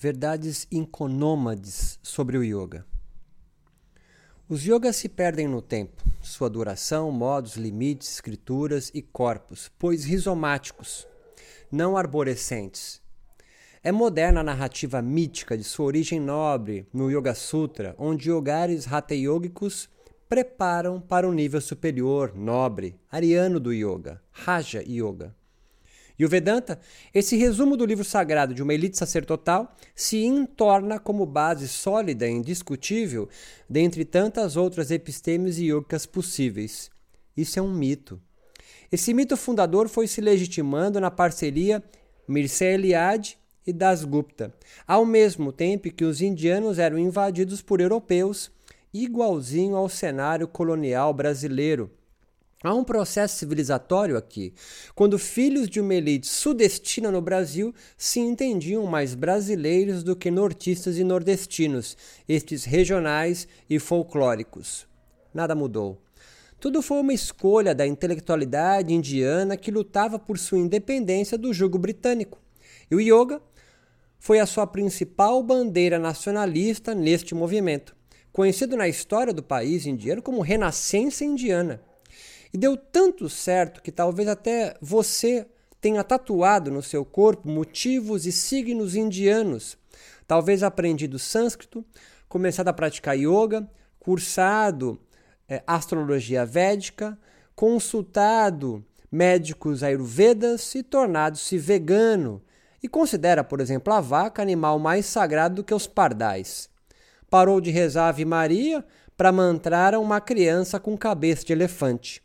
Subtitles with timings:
[0.00, 2.86] Verdades inconômades sobre o yoga.
[4.48, 11.04] Os yogas se perdem no tempo, sua duração, modos, limites, escrituras e corpos, pois rizomáticos,
[11.68, 13.02] não arborescentes.
[13.82, 19.16] É moderna a narrativa mítica de sua origem nobre no Yoga Sutra, onde yogares hatha
[19.16, 19.90] yogicos
[20.28, 25.34] preparam para o nível superior, nobre, ariano do yoga, Raja Yoga.
[26.18, 26.80] E o Vedanta,
[27.14, 32.32] esse resumo do livro sagrado de uma elite sacerdotal, se entorna como base sólida e
[32.32, 33.28] indiscutível
[33.70, 36.90] dentre tantas outras epistemes e yogas possíveis.
[37.36, 38.20] Isso é um mito.
[38.90, 41.82] Esse mito fundador foi se legitimando na parceria
[42.26, 44.52] Mircea Eliade e Das Gupta,
[44.86, 48.50] ao mesmo tempo que os indianos eram invadidos por europeus,
[48.92, 51.90] igualzinho ao cenário colonial brasileiro
[52.60, 54.52] Há um processo civilizatório aqui,
[54.92, 60.98] quando filhos de uma elite sudestina no Brasil se entendiam mais brasileiros do que nortistas
[60.98, 61.96] e nordestinos,
[62.28, 64.88] estes regionais e folclóricos.
[65.32, 66.02] Nada mudou.
[66.58, 72.40] Tudo foi uma escolha da intelectualidade indiana que lutava por sua independência do jugo britânico.
[72.90, 73.40] E o yoga
[74.18, 77.94] foi a sua principal bandeira nacionalista neste movimento,
[78.32, 81.86] conhecido na história do país indiano como Renascença Indiana.
[82.52, 85.46] E deu tanto certo que talvez até você
[85.80, 89.76] tenha tatuado no seu corpo motivos e signos indianos.
[90.26, 91.84] Talvez aprendido sânscrito,
[92.28, 93.68] começado a praticar yoga,
[93.98, 94.98] cursado
[95.48, 97.18] é, astrologia védica,
[97.54, 102.42] consultado médicos ayurvedas e tornado-se vegano.
[102.82, 106.68] E considera, por exemplo, a vaca animal mais sagrado do que os pardais.
[107.28, 108.84] Parou de rezar Ave Maria
[109.16, 112.22] para mantrar uma criança com cabeça de elefante.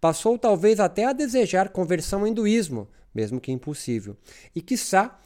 [0.00, 4.16] Passou talvez até a desejar conversão ao hinduísmo, mesmo que impossível.
[4.54, 5.18] E, quiçá,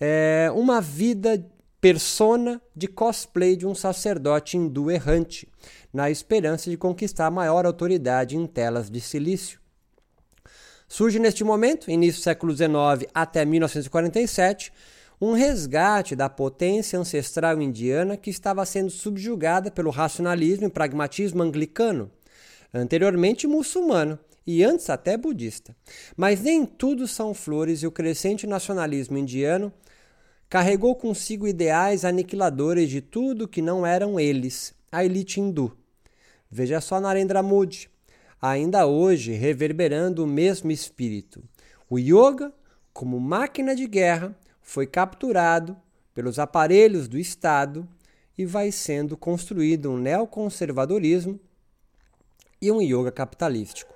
[0.00, 1.46] é, uma vida
[1.80, 5.48] persona de cosplay de um sacerdote hindu errante,
[5.92, 9.60] na esperança de conquistar maior autoridade em telas de silício.
[10.88, 14.72] Surge neste momento, início do século XIX até 1947,
[15.20, 22.10] um resgate da potência ancestral indiana que estava sendo subjugada pelo racionalismo e pragmatismo anglicano
[22.76, 25.74] anteriormente muçulmano e antes até budista.
[26.16, 29.72] Mas nem tudo são flores e o crescente nacionalismo indiano
[30.48, 35.76] carregou consigo ideais aniquiladores de tudo que não eram eles, a elite hindu.
[36.48, 37.90] Veja só Narendra Modi,
[38.40, 41.42] ainda hoje reverberando o mesmo espírito.
[41.90, 42.52] O yoga,
[42.92, 45.76] como máquina de guerra, foi capturado
[46.14, 47.88] pelos aparelhos do Estado
[48.38, 51.40] e vai sendo construído um neoconservadorismo
[52.66, 53.94] e um yoga capitalístico.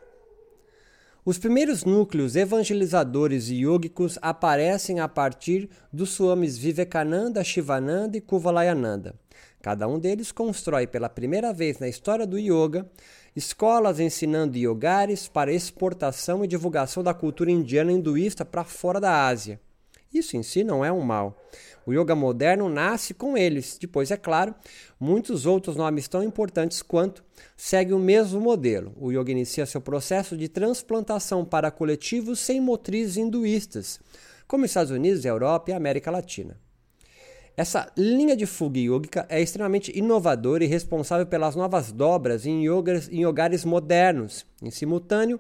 [1.25, 9.15] Os primeiros núcleos evangelizadores e yogicos aparecem a partir dos swamis Vivekananda, Shivananda e Kuvalayananda.
[9.61, 12.89] Cada um deles constrói pela primeira vez na história do yoga
[13.37, 19.61] escolas ensinando yogares para exportação e divulgação da cultura indiana hinduísta para fora da Ásia.
[20.13, 21.41] Isso em si não é um mal.
[21.87, 23.79] O yoga moderno nasce com eles.
[23.81, 24.55] Depois, é claro,
[24.99, 27.25] muitos outros nomes tão importantes quanto
[27.57, 28.93] seguem o mesmo modelo.
[28.97, 34.01] O yoga inicia seu processo de transplantação para coletivos sem motrizes hinduístas,
[34.49, 36.59] como Estados Unidos, Europa e América Latina.
[37.57, 43.09] Essa linha de fuga yogica é extremamente inovadora e responsável pelas novas dobras em, yogas,
[43.11, 44.47] em yogares modernos.
[44.63, 45.39] Em simultâneo,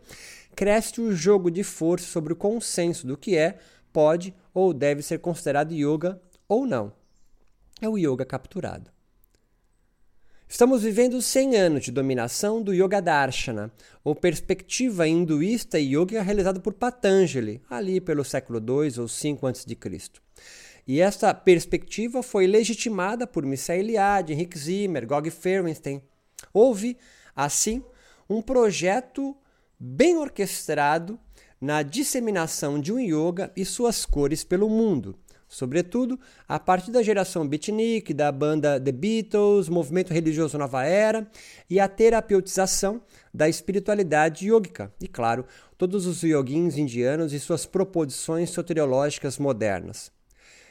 [0.54, 3.58] cresce o jogo de força sobre o consenso do que é,
[3.92, 6.92] pode ou deve ser considerado yoga ou não.
[7.80, 8.90] É o yoga capturado.
[10.52, 16.58] Estamos vivendo 100 anos de dominação do Yoga Darshana, ou perspectiva hinduísta e yoga realizada
[16.58, 20.10] por Patanjali, ali pelo século II ou V a.C.
[20.88, 26.02] E essa perspectiva foi legitimada por Mircea Eliade, Henrik Zimmer, Gog Ferenstein.
[26.52, 26.98] Houve,
[27.34, 27.84] assim,
[28.28, 29.36] um projeto
[29.78, 31.16] bem orquestrado
[31.60, 35.14] na disseminação de um yoga e suas cores pelo mundo,
[35.46, 41.28] sobretudo a partir da geração beatnik, da banda The Beatles, movimento religioso Nova Era
[41.68, 43.02] e a terapeutização
[43.34, 45.44] da espiritualidade yogica e, claro,
[45.76, 50.10] todos os yoguins indianos e suas proposições soteriológicas modernas.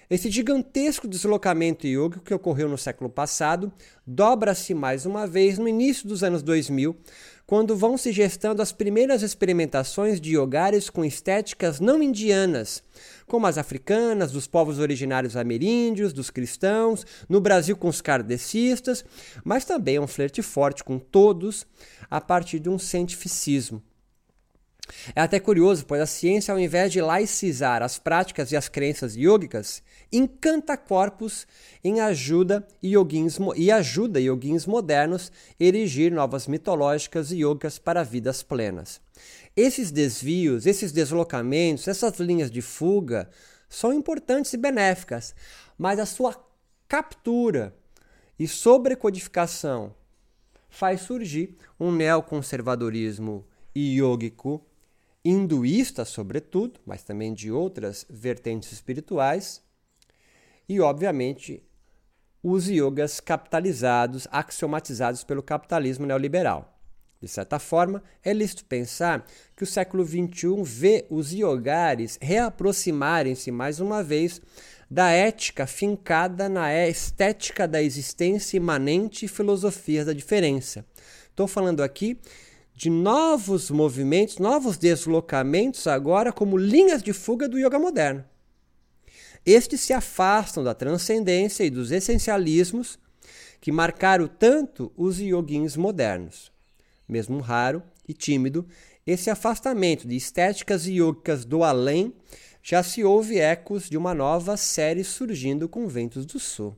[0.09, 3.71] Esse gigantesco deslocamento yoga que ocorreu no século passado
[4.07, 6.97] dobra-se mais uma vez no início dos anos 2000,
[7.45, 12.81] quando vão se gestando as primeiras experimentações de yogares com estéticas não indianas,
[13.27, 19.05] como as africanas, dos povos originários ameríndios, dos cristãos, no Brasil com os kardecistas,
[19.43, 21.67] mas também um flerte forte com todos
[22.09, 23.79] a partir de um cientificismo.
[25.15, 29.15] É até curioso, pois a ciência, ao invés de laicizar as práticas e as crenças
[29.15, 31.45] yogicas, encanta corpos
[31.83, 38.41] em ajuda yoguins, e ajuda yoguins modernos a erigir novas mitológicas e yogas para vidas
[38.41, 38.99] plenas.
[39.55, 43.29] Esses desvios, esses deslocamentos, essas linhas de fuga
[43.67, 45.35] são importantes e benéficas,
[45.77, 46.35] mas a sua
[46.87, 47.75] captura
[48.37, 49.93] e sobrecodificação
[50.69, 53.45] faz surgir um neoconservadorismo
[53.75, 54.65] yógico
[55.29, 59.61] hinduísta, sobretudo, mas também de outras vertentes espirituais,
[60.67, 61.63] e, obviamente,
[62.41, 66.79] os yogas capitalizados, axiomatizados pelo capitalismo neoliberal.
[67.21, 73.79] De certa forma, é lícito pensar que o século XXI vê os yogares reaproximarem-se mais
[73.79, 74.41] uma vez
[74.89, 80.85] da ética fincada na estética da existência imanente e filosofias da diferença.
[81.29, 82.17] Estou falando aqui
[82.79, 88.23] de novos movimentos, novos deslocamentos agora como linhas de fuga do yoga moderno.
[89.45, 92.97] Estes se afastam da transcendência e dos essencialismos
[93.59, 96.53] que marcaram tanto os yoguins modernos.
[97.05, 98.65] Mesmo raro e tímido,
[99.05, 102.13] esse afastamento de estéticas yogicas do além
[102.63, 106.77] já se ouve ecos de uma nova série surgindo com ventos do sul.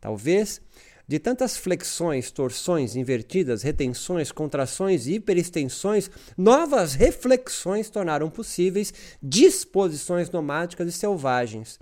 [0.00, 0.62] Talvez
[1.06, 8.92] de tantas flexões, torções, invertidas, retenções, contrações e hiperextensões, novas reflexões tornaram possíveis
[9.22, 11.78] disposições nomáticas e selvagens,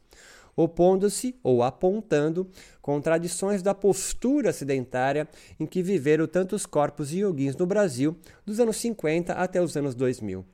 [0.56, 2.48] opondo-se ou apontando
[2.80, 5.28] contradições da postura acidentária
[5.58, 10.44] em que viveram tantos corpos yoguins no Brasil dos anos 50 até os anos 2000.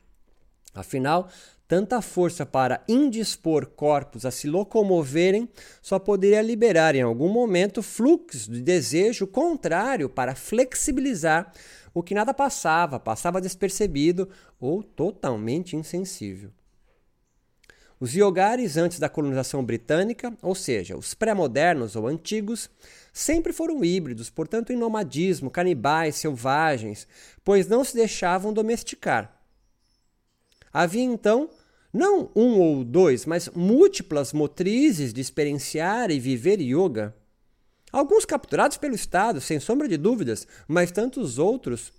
[0.80, 1.28] Afinal,
[1.66, 5.48] tanta força para indispor corpos a se locomoverem
[5.82, 11.52] só poderia liberar em algum momento fluxo de desejo contrário para flexibilizar
[11.92, 14.28] o que nada passava, passava despercebido
[14.60, 16.50] ou totalmente insensível.
[18.00, 22.70] Os yogares antes da colonização britânica, ou seja, os pré-modernos ou antigos,
[23.12, 27.08] sempre foram híbridos, portanto, em nomadismo, canibais, selvagens,
[27.44, 29.37] pois não se deixavam domesticar.
[30.72, 31.48] Havia então
[31.92, 37.14] não um ou dois, mas múltiplas motrizes de experienciar e viver yoga.
[37.90, 41.92] Alguns capturados pelo Estado, sem sombra de dúvidas, mas tantos outros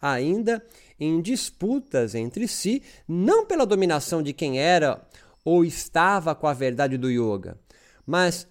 [0.00, 0.64] ainda
[0.98, 5.00] em disputas entre si, não pela dominação de quem era
[5.44, 7.58] ou estava com a verdade do yoga,
[8.06, 8.46] mas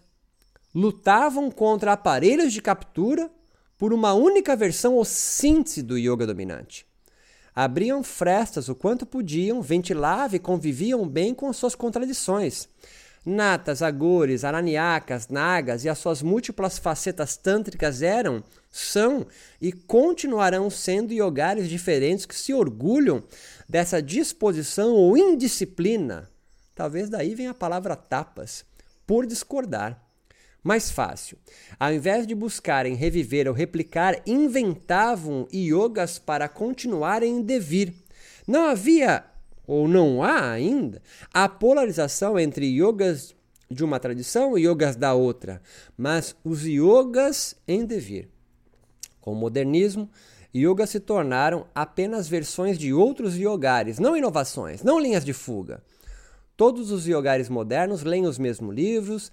[0.74, 3.30] lutavam contra aparelhos de captura
[3.78, 6.89] por uma única versão ou síntese do yoga dominante
[7.62, 12.70] abriam frestas o quanto podiam, ventilavam e conviviam bem com suas contradições.
[13.26, 18.42] Natas, agores, araniacas, nagas e as suas múltiplas facetas tântricas eram,
[18.72, 19.28] são
[19.60, 23.22] e continuarão sendo yogares diferentes que se orgulham
[23.68, 26.30] dessa disposição ou indisciplina.
[26.74, 28.64] Talvez daí venha a palavra tapas,
[29.06, 30.09] por discordar
[30.64, 31.38] mais fácil.
[31.80, 37.94] Ao invés de buscarem reviver ou replicar, inventavam yogas para continuarem em devir.
[38.48, 39.24] Não havia,
[39.66, 41.02] ou não há ainda,
[41.34, 43.36] a polarização entre yogas
[43.70, 45.62] de uma tradição e yogas da outra,
[45.96, 48.28] mas os yogas em devir.
[49.22, 50.10] Com o modernismo,
[50.54, 55.84] yogas se tornaram apenas versões de outros yogares, não inovações, não linhas de fuga.
[56.58, 59.32] Todos os yogares modernos leem os mesmos livros,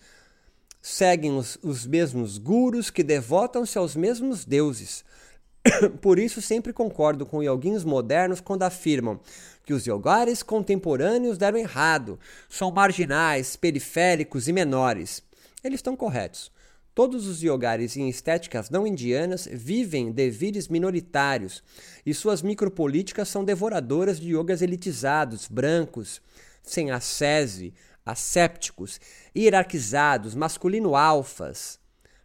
[0.88, 5.04] seguem os, os mesmos gurus que devotam-se aos mesmos deuses.
[6.00, 9.18] Por isso, sempre concordo com yoguins modernos quando afirmam
[9.64, 15.24] que os yogares contemporâneos deram errado, são marginais, periféricos e menores.
[15.64, 16.52] Eles estão corretos.
[16.94, 21.64] Todos os yogares em estéticas não indianas vivem devires minoritários
[22.06, 26.22] e suas micropolíticas são devoradoras de yogas elitizados, brancos,
[26.62, 27.74] sem ascese,
[28.06, 29.00] assépticos,
[29.34, 31.80] hierarquizados, masculino-alfas,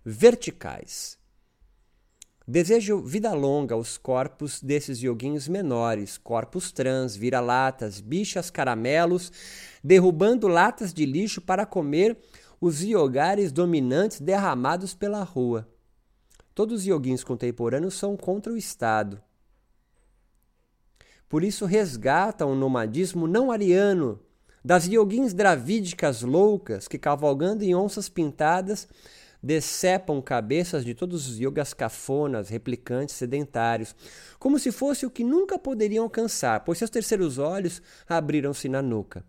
[0.06, 1.20] verticais.
[2.48, 9.32] Desejo vida longa aos corpos desses yoguinhos menores, corpos trans, vira-latas, bichas caramelos,
[9.84, 12.18] derrubando latas de lixo para comer
[12.60, 15.68] os yogares dominantes derramados pela rua.
[16.54, 19.22] Todos os yoguins contemporâneos são contra o Estado.
[21.30, 24.20] Por isso resgatam o nomadismo não ariano
[24.64, 28.88] das yoguins dravídicas loucas que, cavalgando em onças pintadas,
[29.42, 33.96] decepam cabeças de todos os yogas cafonas, replicantes, sedentários,
[34.38, 39.26] como se fosse o que nunca poderiam alcançar, pois seus terceiros olhos abriram-se na nuca.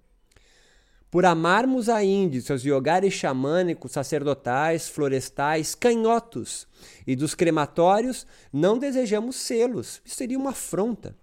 [1.11, 6.67] Por amarmos a índios, seus yogares xamânicos, sacerdotais, florestais, canhotos
[7.07, 11.15] e dos crematórios, não desejamos selos, isso seria uma afronta.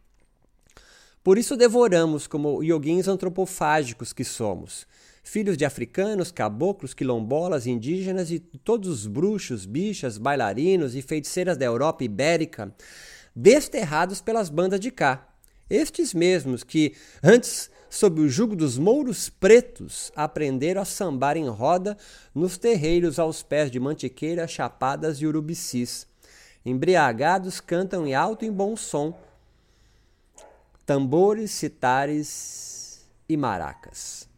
[1.29, 4.87] Por isso devoramos como yoguins antropofágicos que somos,
[5.21, 11.65] filhos de africanos, caboclos, quilombolas, indígenas e todos os bruxos, bichas, bailarinos e feiticeiras da
[11.65, 12.73] Europa ibérica,
[13.35, 15.29] desterrados pelas bandas de cá.
[15.69, 21.95] Estes mesmos que, antes, sob o jugo dos mouros pretos, aprenderam a sambar em roda
[22.33, 26.07] nos terreiros aos pés de mantiqueiras, chapadas e urubicis.
[26.65, 29.15] Embriagados, cantam em alto e bom som,
[30.89, 34.28] tambores, citares e maracas.